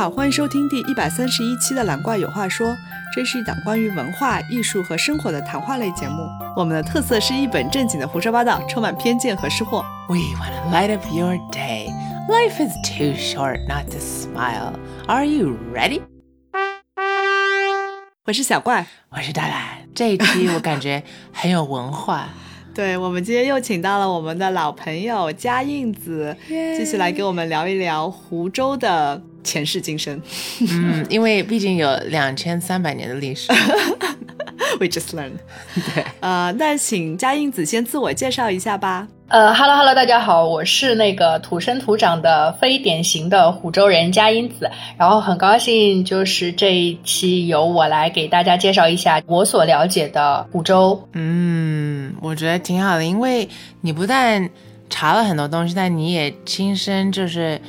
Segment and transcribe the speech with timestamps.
[0.00, 2.68] 好，欢迎收听第一百三十一期的《蓝怪有话说》，
[3.14, 6.26] 这是一档关于文化艺术和生活的谈话类节目。
[6.56, 9.84] 我们的特色是一本正经的胡说八道，充满偏见和失货。
[10.08, 11.90] We want to light up your day.
[12.30, 14.72] Life is too short not to smile.
[15.06, 16.00] Are you ready?
[18.24, 19.86] 我是小怪，我是大懒。
[19.94, 22.30] 这一期我感觉很有文化，
[22.74, 30.20] 对我们今天又请到了我们的老朋友佳印子，继续来给我们聊一聊湖州的前世今生。
[30.70, 33.52] 嗯，因为毕竟有两千三百年的历史。
[34.78, 35.38] We just learned。
[35.74, 39.08] 对，呃，那请佳印子先自我介绍一下吧。
[39.28, 51.00] 呃哈喽哈喽，大家好，我是那个土生土长的非典型的湖州人佳音子，然后很高兴就是这一期由我来给大家介绍一下我所了解的湖州。
[51.12, 53.48] 嗯，我觉得挺好的，因为
[53.80, 54.48] 你不但
[54.88, 57.60] 查了很多东西，但你也亲身就是，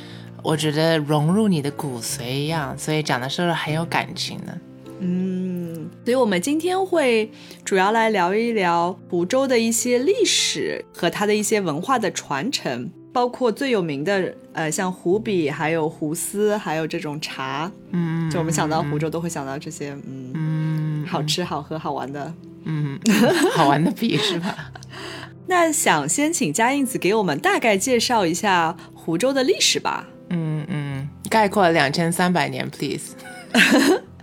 [0.42, 4.58] 我觉得融入你的骨髓一样，所以讲的是很有感情的。
[5.00, 7.30] 嗯，所以我们今天会
[7.64, 17.70] 主要来聊一聊湖州的一些历史和它的一些文化的传承，包括最有名的呃，像湖笔，还有湖丝，还有这种茶。
[17.90, 22.32] 嗯，就我们想到湖州，都会想到这些，嗯，嗯好吃、好喝、好玩的。
[22.64, 22.98] 嗯，
[23.54, 24.72] 好玩的笔是吧？
[25.48, 30.06] 那想先请嘉印子给我们大概介绍一下湖州的历史吧。
[30.32, 33.14] 嗯嗯，概括两千三百年，please。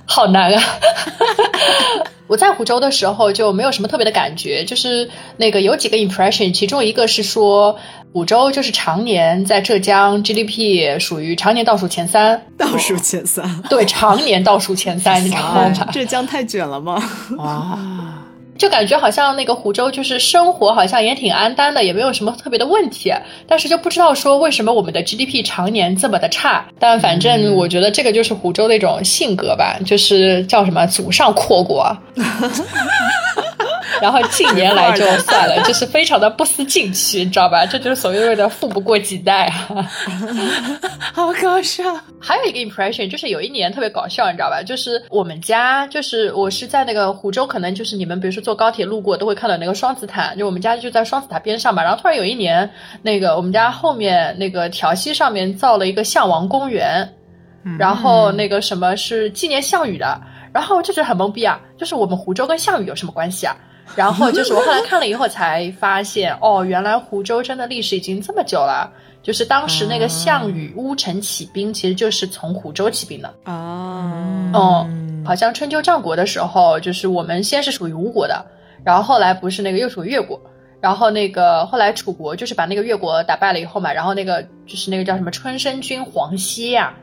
[0.05, 0.63] 好难啊！
[2.25, 7.77] 我在湖州的时候就没有什么特别的感觉，就是那个有几个 impression，其中一个是说
[8.11, 15.69] 湖州就是常年在浙江 GDP 属于常年倒数前三，倒数前三，对，常年倒数前三，你知道吗？
[15.91, 17.01] 浙江太卷了吗？
[17.37, 17.77] 哇，
[18.59, 23.11] 就感觉好像那个湖州就是生活好像也挺安淡的，也没有什么特别的问题，
[23.47, 26.65] 但是就不知道说为什么我们的 GDP 常年这么的差。
[26.77, 31.97] 但反正我觉得这个就是湖州的一种性格吧，就是叫什么祖上阔过，
[34.01, 37.65] 然后近年来就算了，就是非常的不思进取，你知道吧？
[37.65, 39.87] 这就是所谓的富不过几代啊。
[41.13, 41.83] 好搞笑！
[42.19, 44.63] 还有一个 impression 就是有一年特别搞笑，你知道吧？
[44.63, 51.83] 就是我们家，就是我是在那个湖州，可能就是你们比如说坐高铁路过都会看到那个双子塔，就我们家就在双子塔边上嘛。
[51.83, 52.69] 然后突然有一年，
[53.01, 57.07] 那个我们家后面那个条溪上面造了一个项王公园，
[57.77, 60.19] 然后那个什么是纪念项羽的，
[60.53, 63.55] 然后我就觉得很懵逼啊，就是我们湖州跟项羽有什么关系啊？
[63.95, 68.91] 然后就是我后来看了以后才发现，哦，原来湖州真的历史已经这么久了。
[69.21, 73.27] 就是当时那个项羽乌城起兵，其实就是从湖州起兵的。
[73.43, 74.87] 啊，哦，
[75.25, 78.43] 好像春秋战国的时候，就是我们先是属于吴国的，
[78.81, 80.39] 然后后来不是那个又属于越国，
[80.79, 86.95] 然后那个后来楚国就是把那个越国打败了以后嘛，然后那个就是那个叫什么春申君黄歇呀、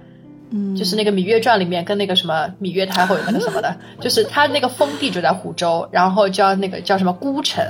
[0.50, 7.64] 嗯就是那个《芈月传》里面跟那个什么芈月太后有那个什么的， 就是他那个封地就在湖州，然后叫那个叫什么孤城。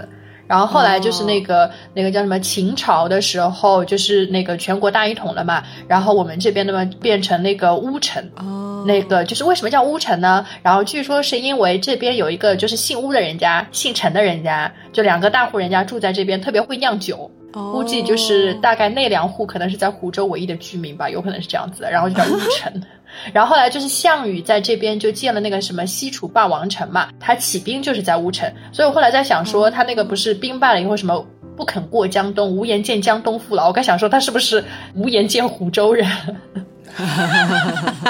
[0.49, 10.47] 然后后来就是那个、那个叫什么秦朝的时候，就是那个全国大一统了嘛，然后我们这边的嘛变成那个乌城，哦，那个就是为什么叫乌城呢？
[10.63, 17.29] 然后据说是因为这边有一个就是姓乌的人家，姓陈的人家，就两个大户人家住在这边，特别会酿酒。
[17.53, 22.83] 哦估计就是大概那两户可能是在湖州唯一的居民吧，有可能是这样子的，然后就叫乌城。
[23.33, 31.25] 然后后来就是项羽在这边就建了那个什么西楚霸王城嘛，他起兵就是在乌城，所以我后来在想说，他那个不是兵败了以后什么
[31.57, 34.63] 不肯过江东，无颜见江东父老，我该想说他是不是
[34.95, 36.07] 无颜见湖州人？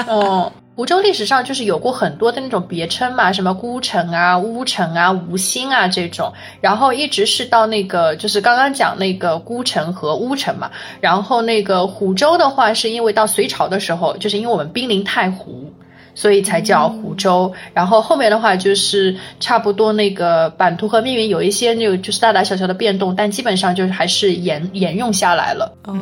[0.07, 10.69] 哦， 湖州历史上就是有过很多的那种别称嘛，什么孤城啊、乌城啊、吴兴啊这种，然后一直是到那个就是刚刚讲那个孤城和乌城嘛，
[11.01, 15.73] 然后那个湖州的话，是因为到隋朝的时候，就是因为我们濒临太湖。
[16.13, 25.71] 所以才叫湖州，然后后面的话就是差不多那个版图和命运有一些那个就是大大小小的变动，但基本上就是还是沿沿用下来了。
[25.85, 25.95] 哦，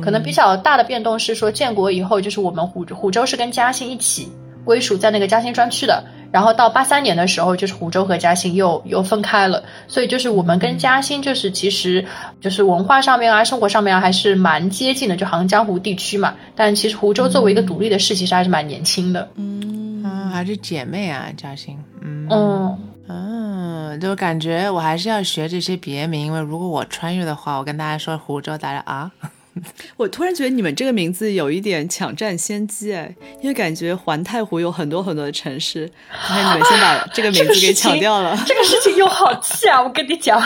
[0.00, 4.30] 可能比较大的变动是说，建国以后就是我们湖湖州是跟嘉兴一起
[4.64, 12.04] 归属在那个嘉兴专区的，然后到八三年的时候，就是湖州和嘉兴又又分开了，所以就是我们跟嘉兴就是其实
[12.40, 16.34] 就是文化上面啊、生活上面啊还是蛮接近的，就杭江湖地区嘛。
[16.54, 19.28] 但其实湖州作为一个独立的市，其实还是蛮年轻的。
[19.36, 21.76] 嗯，啊，还是姐妹啊，嘉兴。
[22.02, 29.10] 嗯嗯，嗯，就感觉我还是要学这些别名，因为如果我穿越的话，我跟大家说湖州，大家啊，
[29.96, 38.36] 我突然觉得你们这个名字有一点抢占先机哎，因为感觉环太湖有很多很多的城市，看你们先把这个名字给抢掉了。
[38.46, 39.82] 这个事情又好气啊！
[39.82, 40.40] 我跟你讲，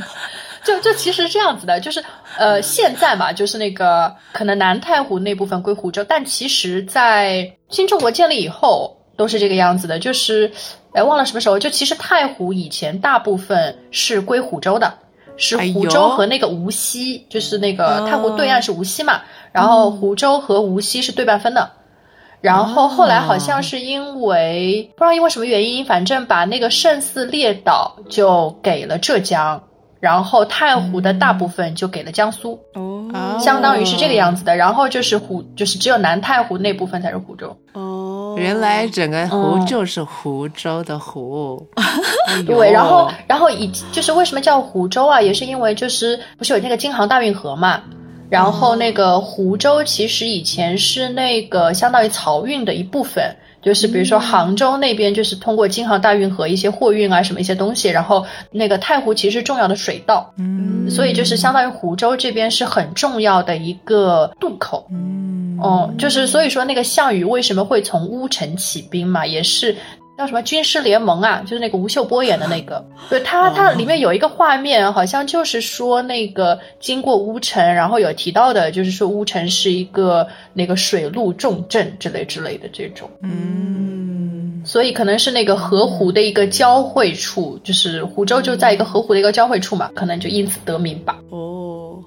[0.62, 2.04] 就就其实这样子的，就是
[2.38, 9.98] 呃，现在嘛，就是那个可能南太湖那部分归湖州，但其实，在新中国建立以后都是这个样子的。
[9.98, 10.50] 就是，
[10.92, 14.92] 哎，忘了什么时候，就其实太湖以前大部分是归湖州的，
[15.36, 19.20] 是湖州和那个无锡，就是那个太湖对岸是无锡嘛，
[19.52, 21.70] 然后湖州和无锡是对半分的。
[22.40, 29.62] 然后后来好像是因为不知道因为什么原因，反正把那个胜似列岛就给了浙江。
[30.00, 34.54] 然后太湖的大部分就给了江苏，哦，相当于是这个样子的。
[34.54, 37.56] 然后就是湖，就是只有南太湖那部分才是湖州。
[37.72, 37.93] 哦，
[38.36, 41.64] 原来整个湖就是湖州的湖。
[42.46, 45.20] 对，然后然后以就是为什么叫湖州啊？
[45.20, 47.80] 也是因为就是不是有那个京杭大运河嘛？
[48.30, 53.34] 然后那个湖州其实以前是那个相当于漕运的一部分。
[53.64, 69.74] 就是比如说杭州那边，就是通过京杭大运河一些货运啊，什么一些东西，然后那个太湖其实重要的水道，嗯，所以就是相当于湖州这边是很重要的一个渡口，嗯，哦，就是所以说那个项羽为什么会从乌城起兵嘛，也是。
[70.16, 71.40] 叫什么军师联盟啊？
[71.42, 91.18] 就是那个吴秀波演的那个，对他，他里面有一个画面，好像就是说那个经过乌城，然后有提到的，就是说乌城是一个那个水陆重镇之类之类的这种，嗯，所以可能是那个河湖的一个交汇处，就是湖州就在一个河湖的一个交汇处嘛，可能就因此得名吧。
[91.30, 91.98] 哦，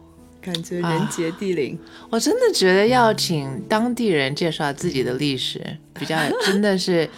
[0.41, 1.77] 感觉人杰地灵，
[2.09, 5.61] 我真的觉得要请当地人介绍自己的历史，
[5.93, 6.15] 比较
[6.45, 7.09] 真的是。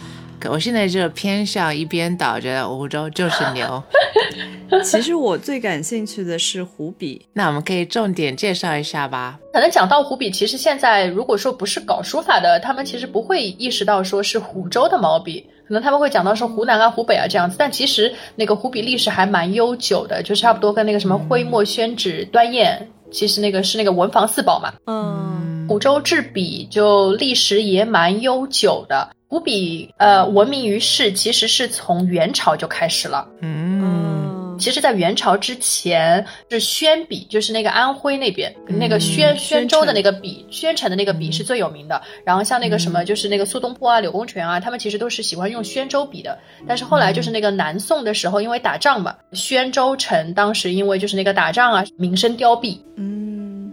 [0.48, 3.82] 我现在就偏向一边倒，觉得湖州就是牛。
[4.84, 9.38] 其实我最感兴趣的是湖笔，那我们可以重点介绍一下吧。
[9.52, 17.56] 可能讲到湖笔，其实现在如果说不是搞书法的，他们其实不会意识到说是湖州的毛笔，可能他们会讲到说湖南啊、湖北啊这样子。
[17.58, 22.78] 但其实那个湖笔历史还蛮悠久的，就差不多跟那个什么徽墨宣纸端砚，
[23.10, 24.72] 其实那个是那个文房四宝嘛。
[24.86, 29.08] 嗯，湖州制笔就历史也蛮悠久的。
[29.28, 33.24] 湖笔呃闻名于世，其实是从元朝就开始了。
[33.40, 42.02] 嗯，其实，在元朝之前是宣笔，就是那个安徽那边那个宣宣州的那个笔，宣城的那个笔是最有名的。
[42.24, 46.36] 然后像那个什么，就是那个苏东坡啊、柳公权啊，他们其实都是喜欢用宣州笔的。
[46.66, 52.76] 但是后来就是那个南宋的时候，因为打仗嘛，宣州城当时因为就是那个打仗啊，名声凋敝。
[52.96, 53.19] 嗯。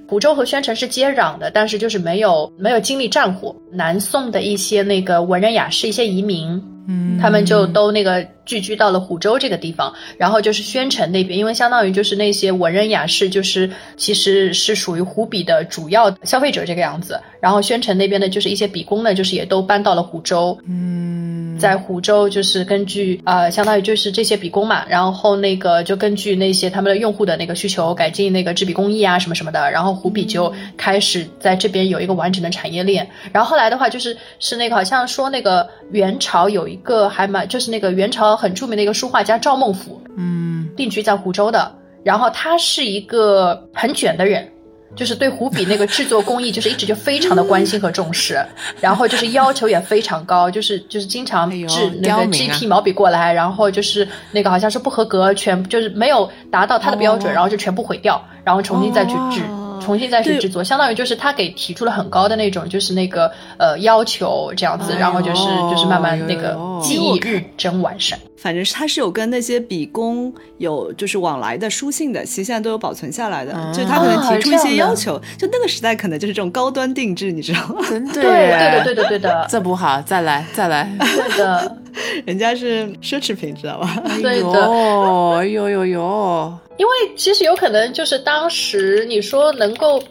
[0.09, 3.53] 湖州和宣城是接壤的，但是就是没有没有经历战火。
[3.71, 9.93] 南宋的一些那个文人雅士、一些移民，嗯，他们就都那个聚居到了湖州这个地方。
[10.17, 17.19] 然后就是宣城那边，因为相当于就是那些文人雅士，就是其实是属于湖笔的主要消费者这个样子。
[17.39, 21.27] 然后宣城那边的就是一些笔工呢，就是也都搬到了湖州，嗯。
[21.57, 33.09] 在湖州，就是根据呃，相当于就是这些笔工嘛，然后那个就根据那些他们的用户的那个需求，改进那个制笔工艺啊，什么什么的，然后湖笔就开始在这边有一个完整的产业链。
[33.33, 41.71] 然后后来的话，就是是那个好像说那个元朝有一个还蛮，就是那个元朝很著名的一个书画家赵孟俯，嗯，定居在湖州的，
[42.03, 44.47] 然后他是一个很卷的人。
[44.95, 48.43] 就是对湖笔那个制作工艺，就是一直就非常的关心和重视，
[48.79, 59.41] 然后就是要求也非常高，就是就是经常制那个 GP 毛笔过来，然后就是那个好像是不合格，全就是没有达到他的标准，然后就全部毁掉，然后重新再去制。
[59.81, 68.17] 重新再去制作，相当于就是他给提出了很高的那种，就是那个呃要求这样子，然后就是就是慢慢那个技艺日臻完善。
[68.37, 73.51] 反正他是有跟那些笔工有就是往来的书信的，其实现在都有保存下来的。
[73.73, 77.83] 就他可能提出一些要求，就那个时代可能就是这种高端定制，你知道吗？
[77.89, 80.87] 对对对对的对的，这不好，再来再来。
[80.99, 81.77] 对的，
[82.25, 84.03] 人家是奢侈品，知道吧？
[84.21, 85.37] 对的。
[85.37, 86.57] 哎呦呦呦。
[86.77, 90.01] 因为其实有可能就是当时你说能够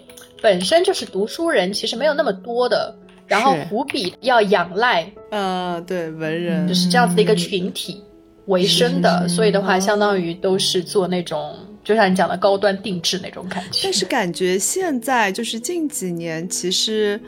[0.43, 2.95] 本身就是读书人，其实没有那么多的。
[3.28, 8.00] 然后湖笔要仰赖，呃，对文人就是这样子的一个群体
[8.47, 13.81] 为生的，所以的话，相当于都是做那种就像你讲的高端定制那种感觉。
[13.83, 17.21] 但是感觉现在就是近几年，其实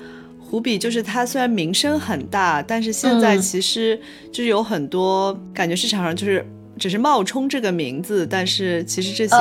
[0.48, 4.00] 湖笔就是它虽然名声很大，但是现在其实
[4.32, 6.44] 就是有很多感觉市场上就是。
[6.80, 9.36] 只是冒充这个名字，但是其实这些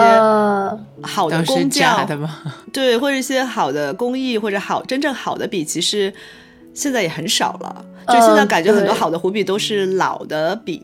[1.04, 2.04] 好的工匠，
[2.74, 6.12] 对，或者一些好的工艺，或者好真正好的笔，其实
[6.74, 7.86] 现在也很少了。
[8.08, 10.82] 就现在感觉很多好的湖笔都是老的笔。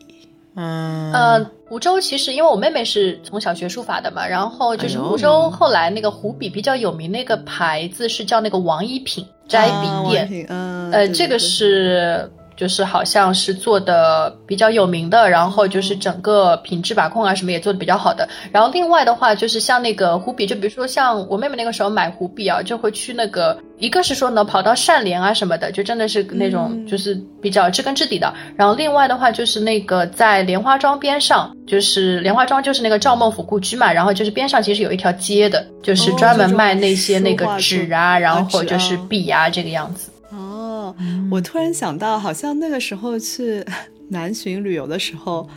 [0.56, 10.46] 嗯，呃，湖州其实因为我妹妹是从小学书法的嘛，然后就是湖州后来那个湖笔比较有名那个牌子是叫那个王一品斋笔店，
[10.92, 12.30] 呃，这个是。
[12.56, 18.28] 就是好像是做的比较有名的，然后就是整个品质把控啊什么也做的比较好的。
[18.52, 28.32] 然后另外的话，就是像那个湖笔，就比如说像我妹妹那个时候买湖笔啊，就会去那个，一个是说呢跑到善联啊什么的，就真的是那种就是比较知根知底的。
[28.56, 40.10] 然后另外的话就是那个在莲花庄边上，就是莲花庄就是那个赵孟俯故居嘛，然后就是边上其实有一条街的，就是专门卖那些那个纸啊，然后就是笔啊这个样子。
[40.34, 40.94] 哦，
[41.30, 43.64] 我突然想到，好像那个时候去
[44.10, 45.48] 南浔旅游的时候，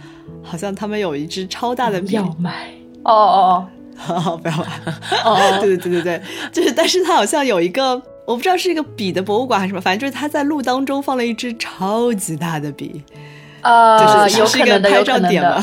[0.44, 2.70] 好像他们有一支超大的笔要买。
[3.04, 3.68] 哦哦
[4.08, 4.66] 哦，不要买。
[5.26, 13.02] 哦， 对对对对对，就是，但是他好像有一个，我不知道是一个笔的博物馆还是什么，反正就是他在路当中放了一支超级大的笔。
[13.62, 15.62] 呃，有可能的，有可能的，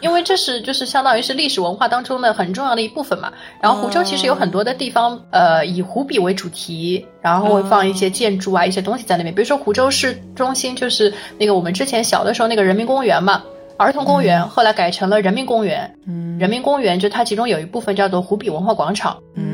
[0.00, 3.32] 因为这是就是相当于是历史文化当中的很重要的一部分嘛。
[3.60, 9.34] 然后湖州其实有很多的地方，呃，以湖笔为主题，然后会放一些建筑啊，一些东西在那边。
[9.34, 13.42] 比如说湖州市中心就是那个我们之前小的时候那个人民公园嘛，
[13.76, 15.92] 儿童公园，后来改成了人民公园。
[16.06, 19.16] 嗯，人民公园就它其中有一部分叫做湖笔文化广场。
[19.34, 19.45] 嗯。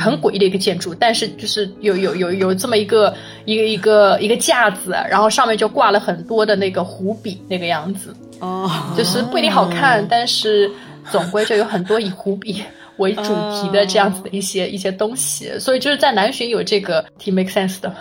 [0.00, 3.14] 很诡异的一个建筑，但是就是有有有有这么一个
[3.44, 10.70] 一个一个一个架子，然后上面就挂了很多的那个湖笔那个样子，哦， 就是不一定好看，但是
[11.10, 12.62] 总归就有很多以湖笔
[12.98, 17.94] 为主题的这样子的一些一些东西，所以就是在南浔有这个挺 make sense 的。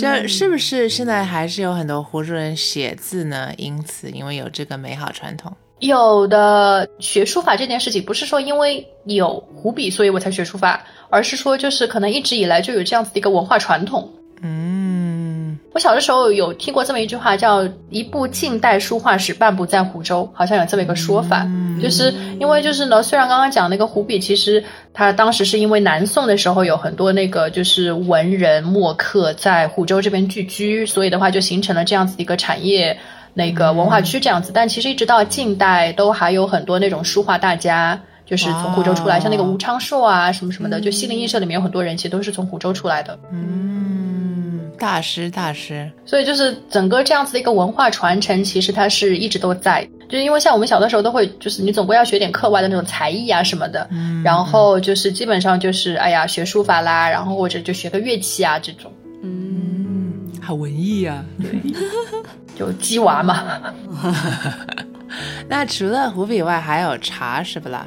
[0.00, 3.52] 这是不是现在还是有很多湖州人写字呢？
[3.58, 5.52] 因此，因为有这个美好传统。
[5.80, 14.08] 有的学书法这件事情，不是说因为有湖笔，所以我才学书法，而是说就是可能一直以来就有这样子的一个文化传统。
[14.40, 21.44] 嗯，我小的时候有听过这么一句话，叫“一部近代书画史，半部在湖州”，好像有这么一个说法。
[21.82, 24.62] 就是因为就是呢，虽然刚刚讲那个湖笔，其实
[24.92, 32.96] 它当时是因为南宋的时候有很多那个就是文人墨客在湖州这边聚居，所以的话就形成了这样子的一个产业。
[33.34, 43.18] 那个文化区这样子，但其实一直到近代都还有很多那种书画大家，就是从湖州出来，像那个吴昌硕啊什么什么的，就西泠印社里面有很多人，其实都是从湖州出来的。
[43.32, 45.90] 嗯，大师大师。
[46.04, 49.88] 所以就是整个这样子的一个文化传承，其实它是一直都在。
[50.08, 53.88] 就是因为像我们小的时候都会，就是你总归要学点课外的那种才艺啊什么的，
[54.22, 58.92] 然后就是基本上就是哎呀学书法啦，然后或者就学个乐器啊这种。
[59.22, 61.24] 嗯，好文艺啊。
[61.40, 61.60] 对。
[62.56, 63.44] 就鸡娃嘛
[65.48, 67.86] 那除了湖笔外，还有茶是不啦？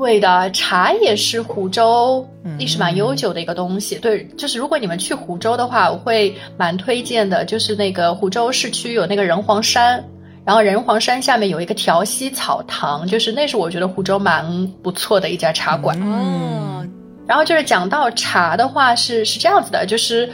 [0.00, 2.26] 对的，茶也是湖州
[2.56, 3.96] 历史蛮悠久的一个东西。
[3.96, 7.44] 对，就是如果你们去湖州的话，我会蛮推荐的。
[7.44, 10.02] 就是那个湖州市区有那个人皇山，
[10.42, 15.94] 然后人皇山下面有一个调息草堂，就是那是我觉得湖州蛮不错的一家茶馆。
[16.00, 16.90] 嗯，
[17.26, 20.32] 然后就是讲到茶的话，是是这样子的，就是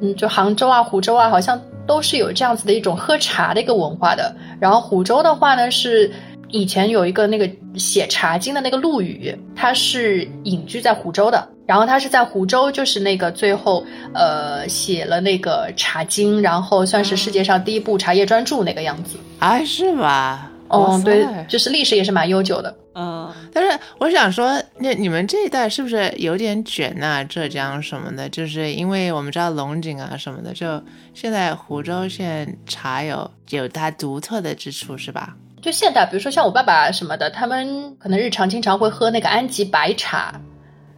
[0.00, 1.60] 嗯，就杭州啊、湖州啊，好像。
[1.88, 4.36] 都是有这样子的一种喝茶的一个文化的。
[4.60, 6.12] 然后湖州的话呢，是
[6.48, 11.48] 以前有一个那个写《茶经》的那个陆羽，他是隐居在湖州的。
[11.66, 19.18] 然后他是在湖州，就是那个最后呃写了那个《茶经》，然后算是世界上第一部茶叶专著那个样子。
[19.38, 20.50] 啊，是吗？
[20.68, 22.74] 哦，对，就是历史也是蛮悠久的。
[22.94, 27.22] 嗯，但是我想说，那你们这一代是不是有点卷呐？
[27.24, 35.36] 浙江什么的，就是因为我们知道龙井啊什么的，就现在湖州县茶有有它独特的之处，是吧？
[35.60, 40.40] 就现代，比如说像我爸爸什么的，他们可能日常经常会喝那个安吉白茶。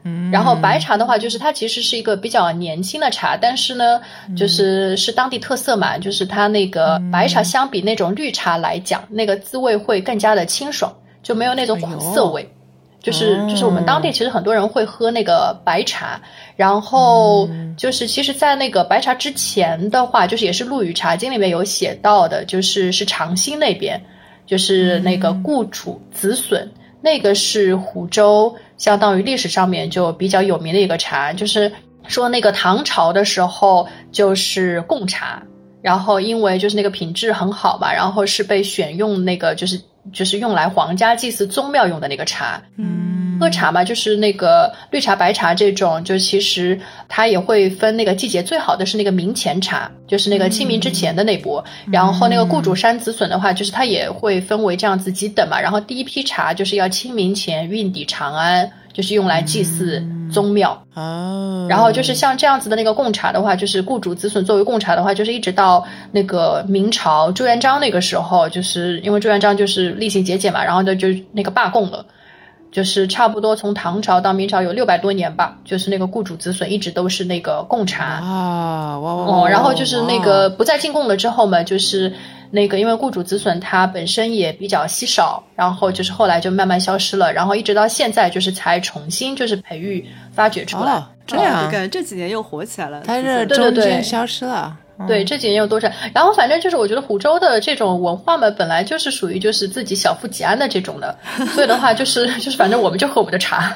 [0.05, 4.01] 嗯，然后白茶的话，就是它其实是一个比较年轻的茶，但是呢，
[4.37, 10.93] 就是是当地特色嘛，就是它那个白茶相比那种绿茶来讲，那个滋味会更加的清爽。
[11.23, 12.51] 就没有那种苦涩味，
[13.03, 16.19] 就是就是我们当地其实很多人会喝那个白茶，
[16.57, 24.03] 然后就是其实，在那个白茶之前的话，就是也是《陆羽茶经》里面有写到的，就是是长兴那边，
[24.51, 26.69] 就是那个顾楚子笋，
[27.01, 31.71] 那个是湖州相当于历史上面就比较有名的一个茶，就是
[32.09, 35.41] 说那个唐朝的时候就是贡茶，
[35.81, 39.81] 然后因为就是那个品质很好嘛，然后是被选用那个就是。
[40.13, 46.79] 就是用来皇家祭祀宗庙用的那个茶，嗯，喝茶嘛，就是那个绿茶、白茶这种，就其实
[47.09, 51.65] 它也会分那个季节，最好的是那个明前茶，就是那个清明之前的那波。
[51.91, 55.61] 然后那个雇主山子笋的话，就是它也会分为这样子几等嘛。
[55.61, 58.71] 然后第一批茶就是要清明前运抵长安。
[58.93, 60.81] 就是用来祭祀宗庙。
[60.95, 72.05] 哦，然后就是像这样子的那个贡茶的话，就是雇主子孙作为贡茶的话，就是一直到那个明朝朱元璋那个时候，就是因为朱元璋就是厉行节俭嘛，然后就就那个罢贡了，
[72.71, 78.05] 就是差不多从唐朝到明朝有六百多年吧，就是那个雇主子孙一直都是那个贡茶。
[78.05, 82.13] 啊，哇哇哦，然后就是那个不再进贡了之后嘛，就是
[82.51, 90.93] 那个因为雇主子损它本身也比较稀少，然后就是后来就慢慢消失了，然后一直到现在就是才重新就是培育发掘出来。
[90.93, 93.03] 哦，这样，感觉这几年又火起来了。
[93.07, 94.77] 它是对中对间消失了。
[95.09, 95.89] 对，这几年有多少？
[96.13, 101.17] 然后反正就是，我觉得湖州的这种文化嘛，本来就是属于就是自己小富即安的这种的，
[101.55, 103.75] 所以的话就是就是，反正我们就喝我们的茶。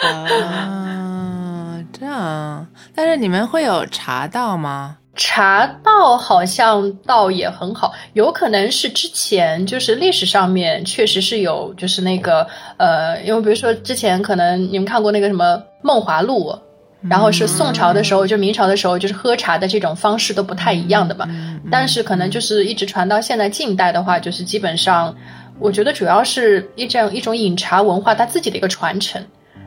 [0.00, 2.66] 啊，这样。
[2.94, 4.96] 但是你们会有茶道吗？
[5.14, 16.50] 茶道好像倒也很好，有可能是之前就是历史上面确实是有，就是那个呃，因为比如说之前可能你们看过那个什么《梦华录》。
[17.10, 21.28] 然后是宋朝的时候，就明朝的时候，就是喝茶的这种方式都不太一样的嘛。
[21.68, 25.12] 但是可能就是一直传到现在近代的话，就是基本上，
[25.58, 29.20] 我觉得主要是一种一种饮茶文化它自己的一个传承。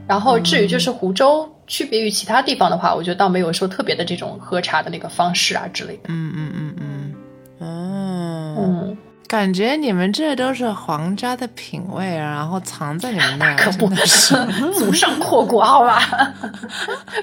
[0.08, 6.04] 然后至于就是湖州区别于其他地方的话，我觉得倒没有说特别的这种喝茶的那个方式啊之类的。
[6.10, 7.14] 嗯嗯嗯嗯，
[7.60, 8.98] 哦，嗯，
[9.28, 14.36] 感觉你们这都是皇家的品味，然后藏在你们那儿， 可不是。
[14.78, 16.00] 祖上阔国，好吧？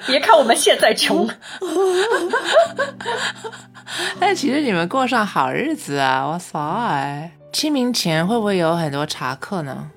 [0.07, 1.29] 别看我们现在穷，
[4.19, 6.27] 但其实你们过上好日子啊！
[6.27, 9.89] 哇塞，清明前会不会有很多茶客呢？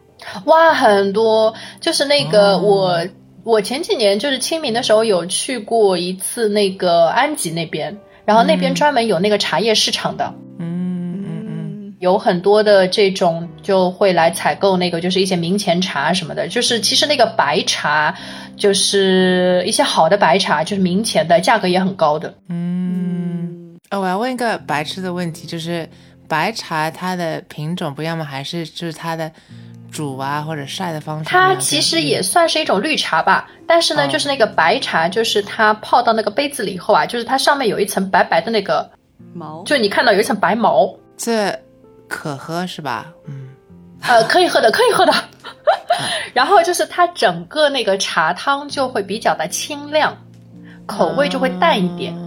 [0.46, 3.06] 哇，很多就是那个我。
[3.46, 18.16] 我前几年就是清明的时候有去过一次那个安吉那边，然后那边专门有那个茶叶市场的，嗯嗯嗯，有很多的这种就会来采购那个就是一些明前茶什么的，就是其实那个白茶
[18.58, 22.34] 就是一些好的白茶，就是明前的价格也很高的。
[22.50, 25.88] 嗯，哦，我要问一个白痴的问题，就是
[26.28, 28.26] 白茶它的品种不一样吗？
[28.26, 29.32] 还是就是它的
[29.96, 31.30] 煮啊或者晒的方式？
[31.30, 38.90] 它其实也算是一种绿茶吧，但是呢，哦就是那个白茶，就是它泡到那个杯子里以后啊，就是它上面有一层白白的那个，
[39.34, 41.58] 毛就你看到有一层白毛，这
[42.10, 43.08] 可喝是吧？
[43.28, 43.48] 嗯，
[44.02, 45.14] 呃，可以喝的，可以喝的。
[46.34, 50.14] 然后就是它整个那个茶汤就会比较的清亮，
[50.86, 52.14] 口味就会淡一点。
[52.18, 52.25] 嗯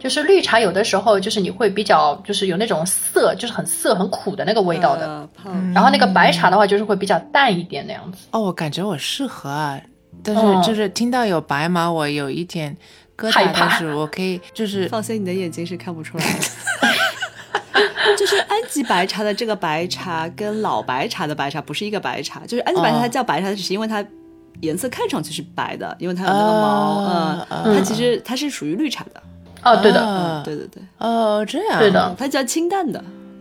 [0.00, 5.06] 就是绿茶有的时候就是你会比较就是有那种涩，就是很涩很苦的那个味道的。
[5.44, 8.26] 呃然后那个白茶的话就是会比较淡一点那样子。
[8.32, 9.80] 哦，我感觉我适合啊，
[10.24, 12.76] 但是嗯就是听到有白毛，我有一点
[13.16, 16.40] 疙瘩，但是我可以 就是放心，你的眼睛是看不出来的。
[18.18, 24.04] 就是安吉白茶的这个白茶跟老白茶的白茶不是一个白茶，就是安吉白茶哦它叫白茶，只是因为它
[24.60, 29.22] 颜色看上去是白的，因为它有那个毛，啊嗯，它其实它是属于绿茶的，
[29.62, 31.78] 哦，对的，啊对对对，哦，这样。
[31.78, 32.14] 对的。
[32.18, 32.98] 它叫清淡的，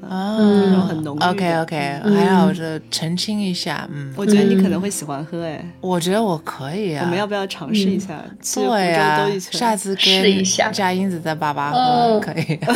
[0.07, 1.23] 啊，那种很浓郁。
[1.23, 7.03] OK OK，、还好，我这澄清一下，嗯，我觉得你可能会喜欢喝，哎，我觉得我可以啊。
[7.05, 8.21] 我们要不要尝试一下？
[8.55, 10.65] 对啊州兜一，圈，下次试一下。
[10.65, 12.59] 跟佳音子在爸爸喝、嗯可以。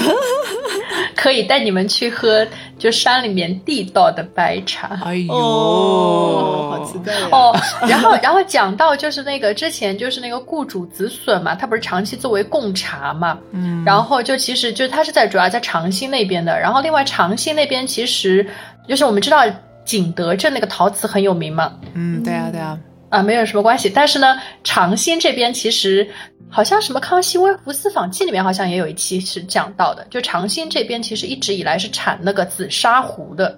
[1.16, 2.46] 可以带你们去喝
[2.78, 5.00] 就山里面地道的白茶。
[5.04, 7.28] 哎呦，哦，好期待呀！
[7.32, 7.56] 哦，
[7.88, 18.46] 然后 然后讲到就是那个之前就是那个雇主子孙嘛，他不是长期作为贡茶嘛，嗯，然后就其实就他是在主要在长兴那边的，然后另外长兴那边其实
[18.88, 19.44] 就是我们知道
[19.86, 22.78] 景德镇那个陶瓷很有名嘛，嗯，对啊对啊，
[23.10, 23.90] 啊，没有什么关系。
[23.90, 26.08] 但是呢，长兴这边其实
[26.54, 33.58] 好像什么《康熙微服私访记》里面好像也有一期是讲到的，就长兴这边其实一直以来是产那个紫砂壶的，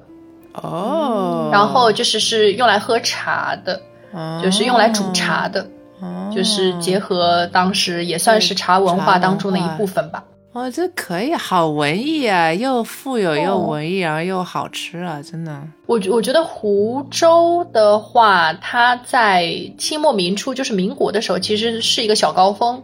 [0.53, 3.81] 哦，然后就是是用来喝茶的，
[4.13, 5.61] 哦就是用来煮茶的，
[5.99, 6.31] 哦。
[6.33, 10.23] 就是结合当时也算是茶文化当中的一部分吧。
[10.55, 15.61] 哦，这可以，好文艺啊，又富有又哦文艺，然后又好吃啊，真的。
[15.85, 19.45] 我我觉得湖州的话，它在
[19.77, 22.81] 清末民初，就是民国的时候，其实是一个小高峰。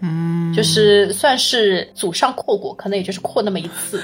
[0.00, 4.02] 嗯，就是算是祖上扩过，可能也就是扩那么一次，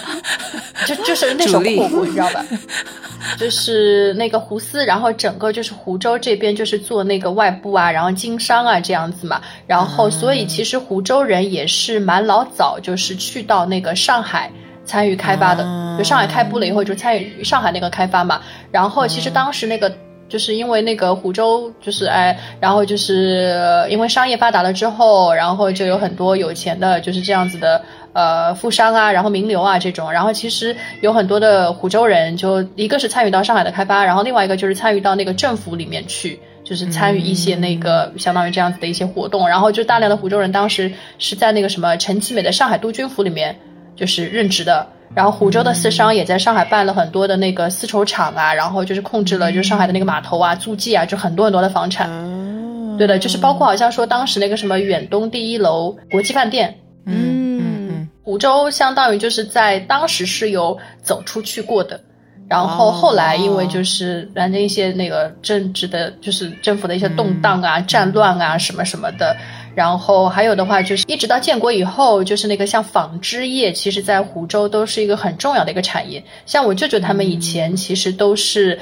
[0.86, 2.44] 就就是那种扩过，你知道吧？
[3.38, 14.50] 就是那个胡思，然后整个就是湖州这边就是做那个外部啊，然后经商啊这样子嘛，然后所以其实湖州人也是蛮老早，就是去到那个上海。
[14.84, 18.42] 参与开发的，啊就上海开埠了以后就参与上海那个开发嘛。
[18.72, 19.88] 然后其实当时那个
[20.32, 30.10] 就是因为那个湖州就是哎，然后就是呃因为商业发达了之后，然后就有很多有钱的，就是这样子的呃富商啊，然后名流啊这种。
[30.10, 36.40] 然后其实有很多的湖州人，就一个是参与到上海的开发，然后另外一个就是参与到那个政府里面去。
[36.64, 43.58] 就是参与一些那个相当于这样子的一些活动，然后就大量的湖州人当时是在那个什么陈其美的上海督军府里面
[43.96, 52.10] 就是任职的，然后湖州的丝商也在上海办了很多的那个丝绸厂啊，然后就是控制了就是上海的那个码头啊、租界啊，就很多很多的房产。
[52.10, 56.74] 哦，对的，就是包括好像说当时那个什么远东第一楼国际饭店，
[57.06, 62.00] 嗯嗯嗯，湖州相当于就是在当时是有走出去过的。
[62.48, 69.34] 然后后来因为就是反正一些那个政治的，就是政府的一些动荡啊、战乱啊什么什么的，
[69.74, 76.22] 然后还有的话就是一直到建国以后，就是那个像纺织业，其实在湖州都是一个很重要的一个产业。
[76.46, 78.78] 像我舅舅他们以前其实都是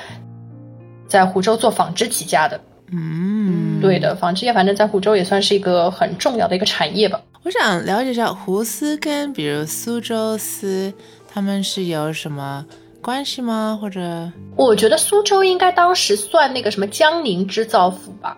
[1.07, 2.61] 在湖州做纺织起家的。
[2.92, 7.20] 嗯，对的，纺织业反正在湖州也算是一个很重要的一个产业吧。
[7.44, 10.92] 我想了解一下湖丝跟比如苏州丝，
[11.33, 12.66] 他们是有什么
[13.00, 13.79] 关系吗？
[13.81, 18.37] 或者我觉得苏州应该当时算那个什么江宁织造府吧，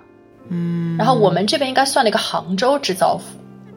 [0.48, 3.24] 嗯，然后我们这边应该算了一个杭州织造府，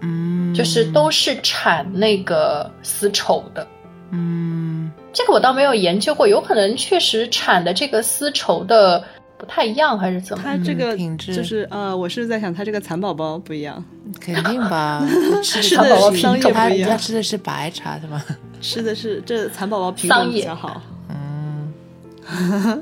[0.01, 3.65] 嗯，就是都是产那个丝绸的。
[4.11, 9.03] 嗯这个我倒没有研究过，有可能确实产的这个丝绸的
[9.37, 10.43] 不太一样，还是怎么？
[10.43, 13.83] 它这个嗯品质就是呃，我是在想它这个蚕宝宝不一样，
[14.19, 15.01] 肯定吧，
[15.41, 18.23] 吃 是的是的商业不一样他吃的是白茶是吗？
[18.61, 20.81] 吃的是这蚕宝宝品种比较好。
[21.09, 21.73] 嗯，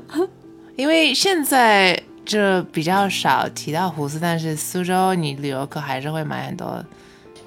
[0.76, 6.82] 因为现在就比较少提到湖丝，但是苏州你旅游可还是会买很多。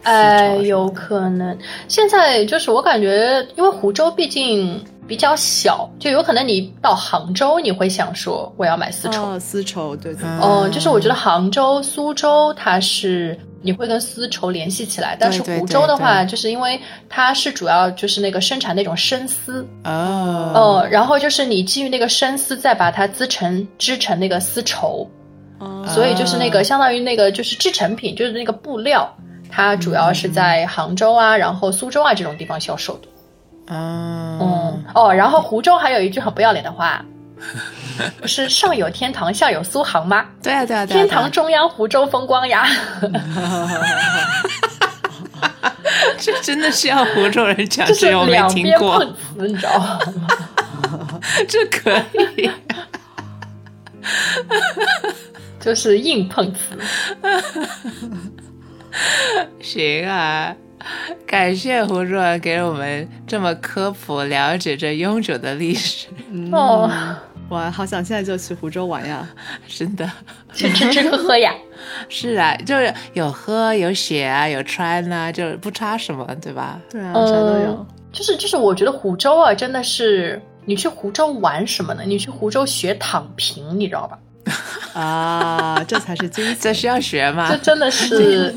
[0.04, 1.58] 哎，有可能。
[1.88, 9.32] 现在就是我感觉，因为湖州毕竟比较小，就有可能你到杭州，你会想说我要买丝绸。
[9.32, 10.24] 哦，丝绸，对对。
[10.24, 20.52] 嗯哦，就是我觉得杭州、苏州它是你会跟丝绸联系起来，但是湖州的话，就是因为它是主要就是那个生产那种生丝，哦。
[20.54, 25.10] 哦，然后就是你基于那个生丝再把它织成织成那个丝绸，
[25.60, 25.86] 哦。
[25.88, 29.12] 所以就是那个相当于那个就是制成品，就是那个布料，
[29.50, 33.08] 它主要是在杭州啊，然后苏州啊这种地方销售的。
[33.70, 37.04] 嗯嗯，哦，然后湖州还有一句很不要脸的话，
[38.21, 40.26] 不是上有天堂，下有苏杭吗？
[40.41, 42.67] 对啊对啊对啊，天堂中央，湖州风光呀。
[46.19, 50.00] 这真的是要湖州人讲 这个，我没两边听过碰，瓷，你知道吗？
[51.47, 52.04] 这可
[52.36, 52.50] 以。
[55.60, 56.60] 就是硬碰瓷。
[59.62, 60.56] 行啊，
[61.26, 66.08] 感谢胡主任给我们这么科普了解这悠久的历史，
[66.52, 66.89] 哦，
[67.49, 69.27] 哇，好想现在就去湖州玩呀！
[69.67, 70.10] 真的
[70.53, 71.53] 去吃吃喝喝呀。
[72.10, 76.79] 是啊，就是有喝有写啊，有穿啊，就不差什么，对吧？
[76.89, 82.01] 对啊，啥都有嗯。，就是就是，我觉得湖州啊，真的是你去湖州玩什么呢？
[82.05, 84.19] 你去湖州学躺平，你知道吧？
[84.93, 86.57] 啊，这才是精髓。
[86.60, 87.57] 这是要学吗这？
[87.57, 88.53] 真的是，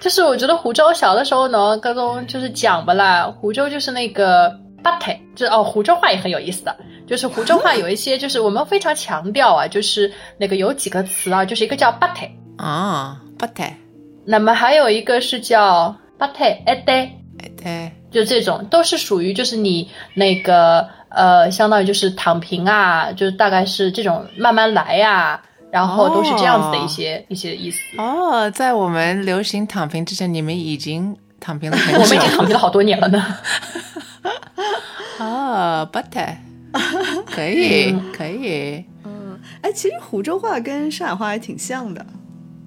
[0.00, 4.50] 就是我觉得湖州小的时候呢，高中就是讲吧啦，湖州就是那个
[4.82, 13.72] 八台，就是哦，湖州话也很有意思的，就是湖州话有一些就是我们非常强调啊，就是那个有几个词啊，就是一个叫八台，哦，不对，
[14.24, 17.10] 那么还有一个是叫八台哎对。
[17.56, 25.40] 对，就这种都是属于就是你那个呃，相当于就是躺平啊，就是大概是这种慢慢来呀、
[25.70, 27.78] 然后都是这样子的一些、一些意思。
[27.96, 33.24] 哦，在我们流行躺平之前，你们已经躺平了很久 我们已经躺平了好多年了呢。
[35.18, 36.36] 哦， 不对，
[37.26, 42.04] 可以嗯可以，嗯，哎，其实湖州话跟上海话还挺像的，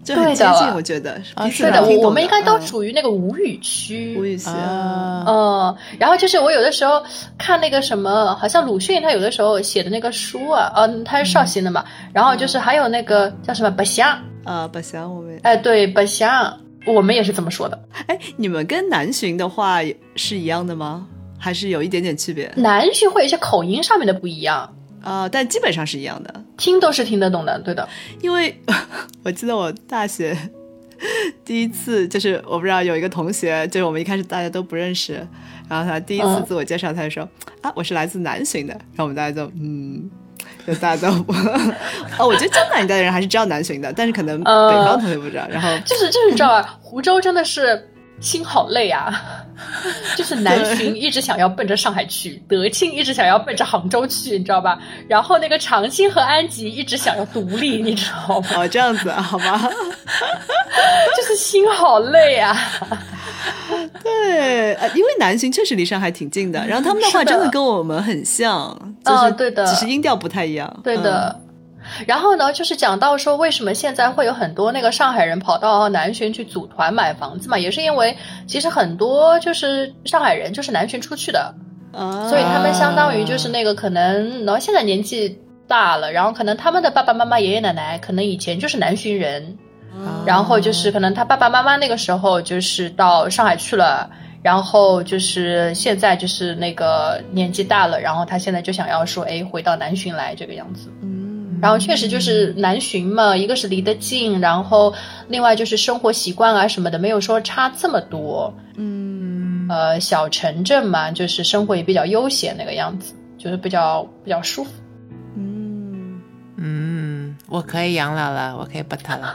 [0.04, 1.14] 就很接近，我觉得。
[1.36, 4.16] 啊彼此对的，我我们应该都嗯属于那个吴语区。
[4.18, 4.50] 吴语区。
[4.50, 7.02] 啊，嗯，然后就是我有的时候
[7.38, 17.80] 看那个什么，好像鲁迅他有的时候写的那个书啊，嗯、他是绍兴的嘛，然后就是还有那个叫什么白香，啊，不行，我们哎，对，白香，我们也是这么说的。
[18.08, 19.80] 哎，你们跟南浔的话
[20.16, 21.08] 是一样的吗？
[21.44, 22.50] 还是有一点点区别？
[22.56, 26.34] 南浔会有一些口音上面的不一样，啊、但基本上是一样的。
[26.56, 27.86] 听都是听得懂的，对的。
[28.22, 28.58] 因为
[29.26, 30.38] 我记得我大学
[31.44, 35.16] 第一次，就是我不知道有一个同学，就是我们一开始大家都不认识，
[35.68, 37.28] 然后他第一次嗯自我介绍，他就说、
[37.62, 40.10] 啊，我是来自南浔的，然后我们大家就嗯。
[40.66, 41.34] 就大家都不
[42.18, 45.46] 哦，我觉得江南一带的人还是知道南浔的，但是可能北呃方同学不知道。
[45.50, 49.22] 然后就是就是你知道吧，湖州真的是心好累啊，
[50.16, 54.80] 就是南浔一直想要奔着上海去，德庆一直想要奔着杭州去，你知道吧？
[55.08, 58.48] 然后那个长兴和安吉一直想要独立， 你知道吗？
[58.58, 59.60] 哦这样子啊，好吧，
[61.18, 62.56] 就是心好累啊。
[64.02, 70.82] 对，呃，因为南浔确实离上海挺近的，然后他们的话真的跟我们很像，就是、哦对的只是音调不太一样。
[70.84, 71.40] 对的。
[72.06, 78.16] 然后呢，就是讲到说，为什么现在会有很多那个上海人跑到南浔去组团买房子嘛，也是因为
[78.48, 81.54] 其实很多就是上海人就是南浔出去的，
[81.92, 82.28] 啊。
[82.30, 89.58] 所以他们相当于就是那个可能，然后现在年纪大了，然后可能他们的爸爸妈妈、爷爷奶奶可能以前就是南浔人，
[90.26, 94.10] 然后就是可能他爸爸妈妈那个时候就是到上海去了，
[94.42, 100.92] 然后就是现在就是那个年纪大了，然后他现在就想要说，哎，回到南浔来这个样子。
[101.02, 101.23] 嗯，
[101.64, 104.94] 然后确实就是南浔嘛，一个是离得近，然后
[105.30, 108.54] 另外就是生活习惯啊什么的没有说差这么多。
[108.76, 114.72] 嗯呃，小城镇嘛，就是生活也比较悠闲那个样子，就是比较比较舒服。
[115.38, 116.22] 嗯，
[116.58, 119.34] 嗯，我可以养老了，我可以不他了。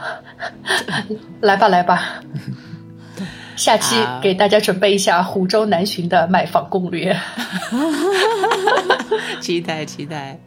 [1.41, 2.21] 来吧来吧，
[3.59, 7.15] 下期好给大家准备一下湖州南浔的买房攻略。
[9.41, 10.39] 期 待期待。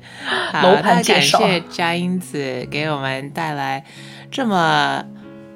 [0.63, 3.85] 楼好，那感谢佳音子给我们带来
[4.31, 5.05] 这么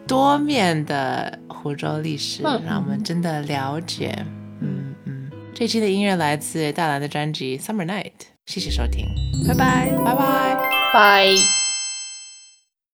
[0.06, 4.14] 多面的湖州历史，嗯让我们真的了解。
[4.60, 8.04] 嗯嗯，这期的音乐来自大蓝的专辑《Summer Night》，
[8.44, 9.06] 谢谢收听，
[9.48, 9.88] 拜拜。
[10.04, 10.56] 拜拜。
[10.92, 11.75] 拜。